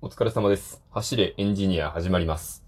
[0.00, 0.80] お疲れ様です。
[0.90, 2.64] 走れエンジニア始まります。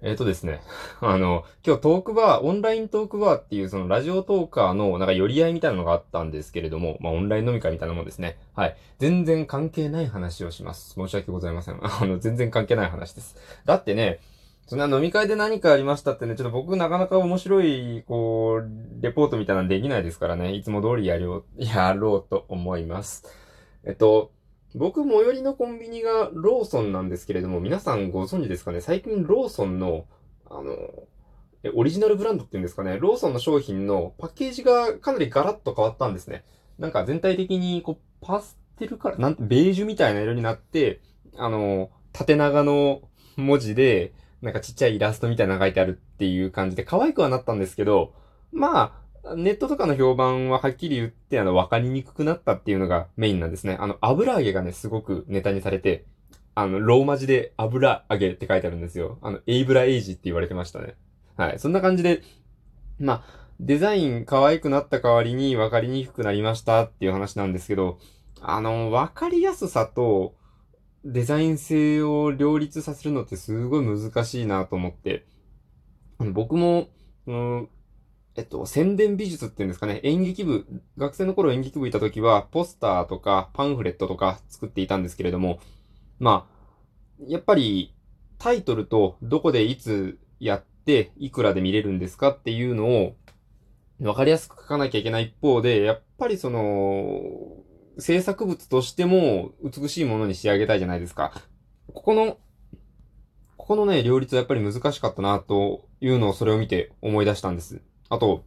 [0.00, 0.62] えっ、ー、とですね。
[1.02, 8.38] あの、今日トークバー、オンライントークバーっていうそのラジオトーカーのなんか寄り合いみたいなのがあったんですけれども、まあオンライン飲み会みたいなもんですね。
[8.54, 8.76] はい。
[8.98, 10.94] 全然関係ない話をします。
[10.94, 11.80] 申し訳ございません。
[11.84, 13.36] あの、全然関係ない話です。
[13.66, 14.20] だってね、
[14.66, 23.26] そんな飲み会で何かありましたってね、ちょっと僕なかなか面白い、こう、レポートみたいなのできないですからね、いつも通りやろう、 やろうと思います。
[23.84, 24.32] えっと、
[24.74, 28.80] 僕、最寄りのコンビニがローソンなんですけれども、皆さんご存知ですかね？
[28.80, 30.06] 最近ローソンの、
[30.50, 30.74] あの、
[31.74, 32.98] オリジナルブランドっていうんですかね？
[32.98, 36.44] ローソンの商品のパッケージがかなりガラッと変わったんですね。
[36.78, 41.00] なんか全体的に、こう、パステルから、なんて、ベージュみたいな色になって、
[41.36, 43.02] あの、縦長の
[43.36, 44.12] 文字で、
[44.42, 48.12] なんかちっちゃいイラストみたいなのが書いてあるっていう感じで可愛くはなったんですけど、
[48.52, 48.92] まあ、
[49.36, 53.76] ネットとかの評判ははっきり言って、あの、わかりにくくなったっていうのがメインなんですね。
[53.80, 56.04] あの、油揚げがね、すごくネタにされて、
[56.54, 59.18] あの、ローマ字で油揚げって書いてあるんですよ。
[59.22, 60.94] あの、エイブラエイジって言われてましたね。
[61.36, 61.58] はい。
[61.58, 62.22] そんな感じで、
[62.98, 67.98] まあ、デザイン可愛くなった代わりに分かりにくくなりましたっていう話なんですけど、
[68.40, 70.34] あの、分かりやすさと
[71.04, 75.24] デザイン性を両立させるのってすごい難しいなと思って、
[76.18, 76.88] 僕も、
[77.26, 77.68] うん、
[78.36, 80.66] えっと、宣伝美術っていうんですかね、演劇部、
[80.98, 85.60] 学生の頃演劇部いた時は、ポスターとかパンフレットとか作っていたんですけれども、
[86.18, 87.94] まあ、やっぱり
[88.38, 93.16] タイトルとどこでいつやっていくらで見れるんですかっていうのを
[94.00, 97.62] わかりやすく書かなきゃいけない一方で、やっぱりその、
[97.98, 101.32] 制作物としても美しいものに仕上げたいじゃないですか。
[101.92, 102.38] ここの、
[103.56, 107.82] ここのね、両立はやっぱり難しかったなというのをそれを見て思い出したんです。
[108.14, 108.44] あと、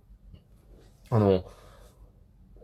[1.09, 1.43] あの、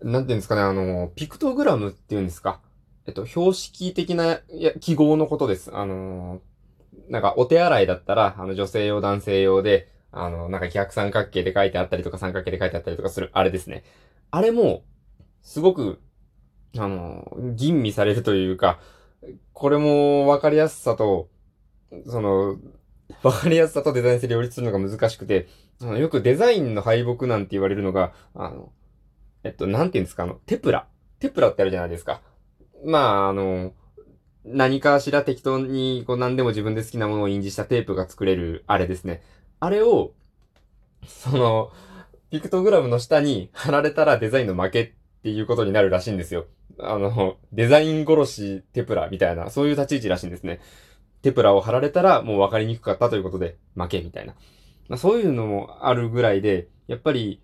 [0.01, 2.61] なんていうんですかね、あの、ピクトグラムっていうんですか？
[3.05, 4.39] えっと、標識的な、
[4.79, 5.75] 記号のことです。
[5.75, 6.41] あの、
[7.09, 13.83] なんか、お手洗いだったら、あの、女性用、男性用で、あの、なんか逆三角形で書いてあったりとか三角形で書いてあったりとかする、あれですね。
[14.31, 14.83] あれも、
[15.41, 15.99] すごく、
[16.77, 18.79] あの、吟味されるというか、
[19.51, 21.29] これも分かりやすさと、
[22.07, 22.57] その、
[23.21, 25.47] 分かりやすさとデザイン性両立するのが難しくて、
[25.81, 28.71] あのよくデザインの敗北なんて言われるのが、あの、
[29.43, 30.87] えっと、なんて言うんですか、あの、テプラ。
[31.19, 32.21] テプラってあるじゃないですか。
[32.85, 33.73] まあ、あの、
[34.45, 39.21] 何かしら適当に、こう何でも自分で好きなものを印字したテープが作れる、あれですね。
[39.59, 40.13] あれを、
[41.07, 41.71] その、
[42.29, 44.91] ピクトグラムの下に貼られたらデザインの負けっ
[45.23, 46.45] ていうことになるらしいんですよ。
[46.79, 50.59] あの、デザイン殺しテプラみたいな、そういう立ち位置らしいんですね。
[51.23, 54.35] テプラを貼られたらもう分かりにくかったということで負けみたいな。
[54.89, 57.41] まあ、そういうのもあるぐらいで、やっぱり、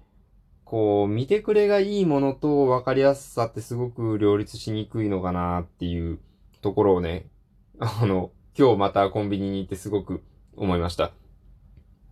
[0.66, 6.20] こう、見てくれがいいものと分かりやすさってすごく両立しにくいのかなっていう
[6.62, 7.28] ところをね、
[7.80, 10.22] あの、今日またコンビニに行ってすごく
[10.58, 11.12] 思いました。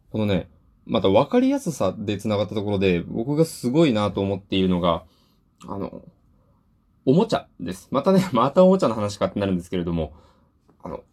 [0.10, 0.50] このね、
[0.86, 5.04] また分かりやすさで繋がったところで、僕がすごいなと思っているのが、
[5.68, 6.02] あの、
[7.06, 7.90] おもちゃです。
[7.92, 10.14] またね、 またおもちゃの話かってなるんですけれども、
[10.82, 11.04] あの、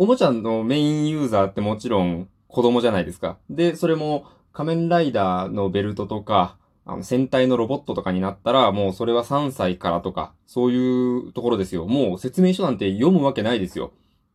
[0.00, 3.36] おもちゃのメインユーザーってもちろん子供じゃないですか。
[3.50, 6.56] で、それも仮面ライダーのベルトとか、
[6.86, 11.84] あの、戦隊のロボットとかになったら、もうそれは3歳からとか、そういうところですよ。
[11.84, 13.92] もう説明書なんて読むわけないですよ。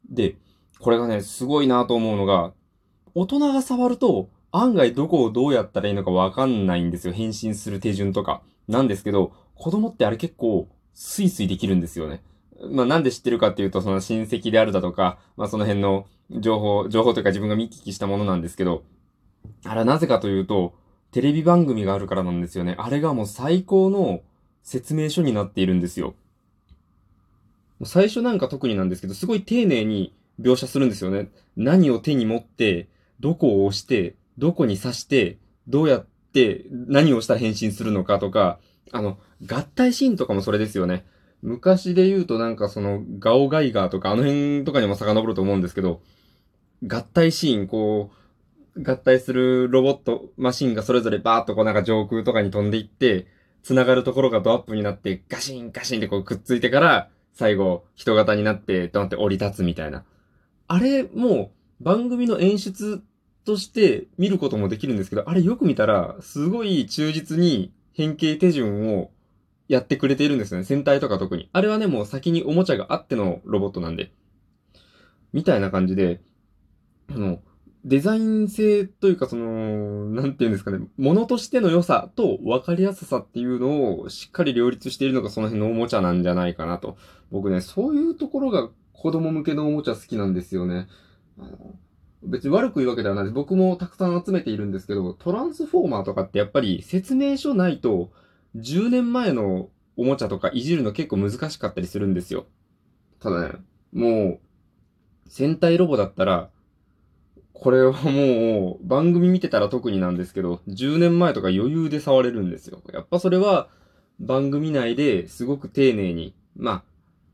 [0.07, 0.37] で、
[0.77, 2.53] これがね、すごいなと思うのが、
[3.15, 7.13] 大人が触ると、案外どこをどうやったらいいのかわかんないんですよ。
[7.15, 8.43] 変身する手順とか。
[8.67, 12.21] なんですけど、子供ってあれ結構、スイスイできるんですよね。
[12.71, 18.83] まあなんで知ってるかっていうと、その親戚であるだとか、まあその辺の情報、情報というか自分が見聞きしたものなんですけど、
[19.63, 20.73] あれなぜかというと、
[21.11, 22.75] テレビ番組があるからなんですよね。
[22.77, 24.21] あれがもう最高の
[24.63, 26.15] 説明書になっているんですよ。
[27.83, 31.29] 最初なんか特になんですけど、すごい丁寧に描写するんですよね。
[31.55, 32.87] 何を手に持って、
[33.19, 38.59] どこを押して、どこに刺して、どうやって何をしたら変身するのかとか、
[38.91, 41.05] あの、合体シーンとかもそれですよね。
[41.45, 46.01] 昔で言うとなんかその、ガオガイガーとかあの辺とかにも遡ると思うんですけど、
[46.83, 48.11] 合体シーン、こ
[48.75, 53.27] う、合体するロボット、マシンがそれぞれバーっとこうなんか上空とかに飛んでいって、
[53.61, 60.03] 繋がるところがドアップになって、ガシンガシンってこうくっついてから、最後、人型になって、ドンって降り立つみたいな。
[60.67, 63.03] あれ、もう、番組の演出
[63.45, 69.11] として見ることもできるんですけど、あれよく見たら、すごい忠実に変形手順を
[69.67, 70.63] やってくれているんですよね。
[70.63, 71.49] 戦隊とか特に。
[71.53, 74.11] あれはね、もう先におもちゃがあってのロボットなんで。
[75.33, 76.21] みたいな感じで、
[77.09, 77.39] あの、
[77.83, 86.97] デザイン性というか、その、なんていうんですかね、ものとしての良さと分かりやすさっていうのをしっかり両立しているのがその辺のおもちゃなんじゃないかなと。
[87.31, 90.87] 僕ね、そういうところが子供向けのおもちゃ好きなんですよね。
[91.37, 91.75] あの
[92.23, 93.33] 別に悪く言うわけではないです。
[93.33, 98.11] 僕もたくさん集めているんですけど、トランスフォーマーとかってやっぱり説明書ないと、
[98.55, 102.45] 10年前のおもちゃとかいじるの結構難しかったりするんですよ。
[103.19, 103.53] ただね、
[103.93, 104.39] もう、
[105.27, 106.49] 戦隊ロボだったら、
[107.53, 112.81] これはもう、番組見てたら特になんですけど、10年前とか余裕で触れるんですよ。
[112.93, 113.69] やっぱそれは、
[114.19, 116.83] 番組内ですごく丁寧に、まあ、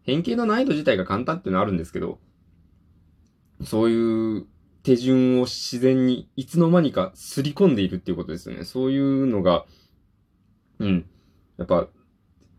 [0.03, 2.19] 変形の難易度自体が簡単っていうのはあるんですけど、
[3.63, 4.47] そういう
[4.83, 8.63] 手順を自然にいつの間にかすり込んでいるっていうことですよね。
[8.63, 9.65] そういうのが、
[10.85, 11.05] うん。
[11.57, 11.87] やっぱ、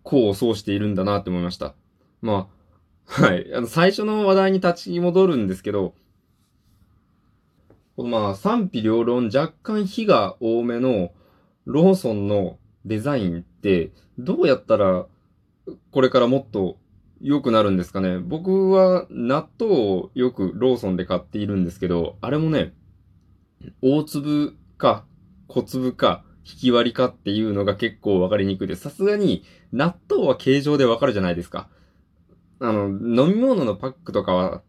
[0.05, 1.75] 功を奏しているんだなって思いました。
[2.21, 2.63] まあ、
[3.27, 3.55] はい。
[3.55, 5.95] あの、最初の話題に立ち戻るんですけど、
[7.97, 11.13] このまあ、賛否両論若干火が多めの
[11.67, 15.07] ローソンのデザインって、どうやったら
[15.91, 16.79] これからもっと
[17.21, 18.19] 良くなるんですかね。
[18.19, 22.73] 僕は納豆をよくローソンで買っているんですけど、あれもね、
[23.81, 25.05] 大粒か
[25.47, 28.83] 小粒か引き割りかっていうのが結構わかりにくいです。
[28.83, 31.69] さすがに納豆は形状でわかるじゃないですか。
[32.61, 34.63] あの、飲み物のパックとかは、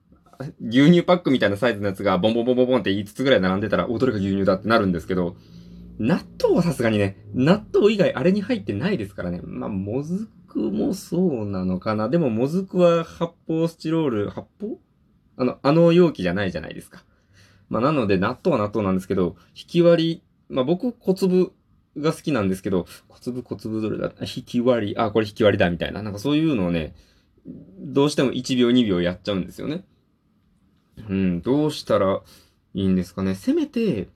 [0.59, 5.35] 牛乳パックみたいなサイズのやつがボンボンボンボンボンって5つぐらい並んでたら、お、どれが牛乳だってなるんですけど、
[5.99, 9.41] 納豆はさすがにね、納豆以外あれに入ってないですからね。
[9.43, 12.09] まあ、もずくもそうなのかな。
[12.09, 14.75] でも、もずくは発泡スチロール、発泡？
[15.37, 17.03] あの、あの容器じゃないじゃないですか。
[17.69, 21.53] まあ、なので、納豆は納豆なんですけど、引き割り、まあ、僕、小粒
[21.97, 24.11] が好きなんですけど、小粒小粒どれだ？
[24.21, 26.01] 引き割り、あ、これ引き割りだみたいな。
[26.01, 26.95] なんかそういうのをね、
[27.79, 29.83] どうしても1秒2秒やっちゃうんですよね。
[31.09, 32.21] うん、どうしたら
[32.73, 33.35] いいんですかね。
[33.35, 34.09] せめて、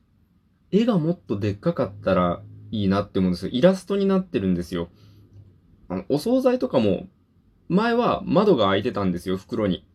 [0.71, 2.41] 絵がもっとでっかかったら
[2.71, 3.51] いいなって思うんですよ。
[3.53, 4.89] イラストになってるんですよ。
[5.89, 7.07] あの、お惣菜とかも、
[7.69, 9.85] 前は窓が開いてたんですよ、袋に。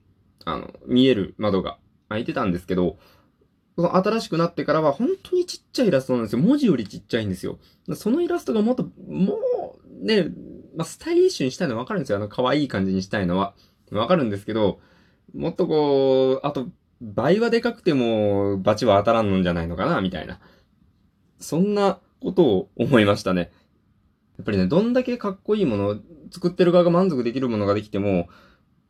[0.44, 2.98] あの、見える窓が開いてたんですけど、
[3.76, 6.42] その新しくなってからは本当にちっちゃいイラストなんですよ。
[6.42, 7.58] 文字よりちっちゃいんですよ。
[7.94, 9.38] そのイラストがもっと、も
[10.02, 10.28] う、ね、
[10.76, 12.18] まあ、スタイリッシュにしたいのはわかるんですよ。
[12.18, 13.54] あの、可愛い感じにしたいのは。
[13.90, 14.80] わかるんですけど、
[15.34, 16.68] もっとこう、あと、
[17.00, 20.40] 倍はでかくても、バチは当たらんのんじゃないのかな、みたいな。
[21.40, 23.50] そんなことを思いましたね。
[24.38, 28.28] やっぱりね、どんだけかっこいいもの、作ってる側が満足できるものができても、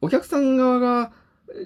[0.01, 1.13] お客さん側が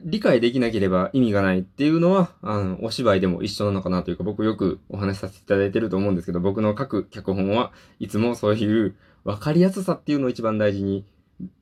[0.05, 11.05] 理解できなければ意味がないっていうのは、あの、お芝居でも一緒なのかなというか、僕よくお話しさせていただいてると思うんですけど、僕の書く脚本はいつもそういう分かりやすさっていうのを一番大事に、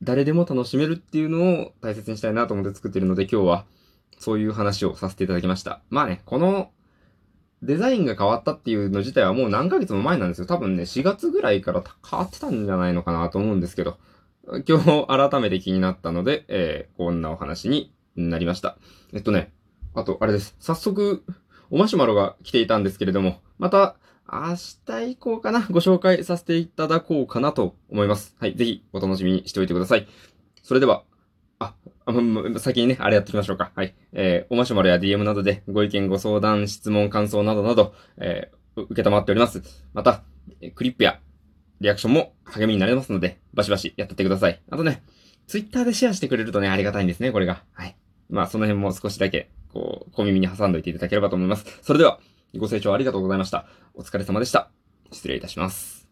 [0.01, 3.65] 誰でも楽しめるっていうのを大切にしたいなと思って作ってるので、今日は
[4.17, 5.81] そういう話をさせていただきました。
[5.89, 6.71] まあね、この
[7.61, 10.47] デザインが変わったっていうの自体はもう何ヶ月も前なんですよ。
[10.47, 13.97] 多分ね、4月ぐらいから変わってたんじゃないのかなと思うんですけど、
[14.67, 18.77] 今日改めて気になったので、えー、こんなお話にになりました。
[19.13, 19.51] えっとね、
[19.93, 20.55] あと、あれです。
[20.59, 21.23] 早速、
[21.69, 23.95] おマシュマロが来ていたんですけれども、また、
[24.31, 28.35] 明日以降かな、ご紹介させていただこうかなと思います。
[28.39, 30.07] はい、ぜひお楽しみにしておいてください。
[30.63, 31.03] それでは、
[31.59, 31.73] あ、
[32.05, 32.13] あ
[32.59, 33.71] 先にね、あれやっておきましょうか。
[33.75, 33.95] はい。
[34.13, 39.61] えー、おマシュマロや DM などでご意見、ご相談、質問、感想などなど、えー、受けたまっております。
[39.93, 40.23] また、
[40.73, 41.19] クリップや
[41.81, 44.61] リアクションも励みになりますので、バシバシやってってください。
[44.69, 45.03] あとね、
[45.47, 47.63] ツイッターでシェアしてくれるとね、ありがたいんですね、これが。
[47.73, 47.95] はい。
[48.29, 51.65] まあ、その辺も少しだけ、こう、小耳に挟んでおいていただければと思います。
[51.81, 52.19] それでは、
[52.57, 53.65] ご清聴ありがとうございました。
[53.93, 54.69] お疲れ様でした。
[55.11, 56.04] 失礼いたします。